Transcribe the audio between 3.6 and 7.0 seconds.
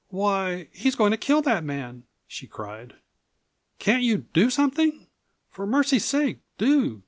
"Can't you do something? For mercy's sake do!